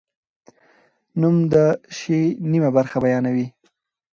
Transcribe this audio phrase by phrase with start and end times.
[1.19, 1.55] نوم د
[1.97, 3.47] شي نیمه برخه بیانوي.